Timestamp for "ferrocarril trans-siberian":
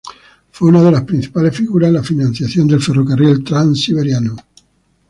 2.81-4.35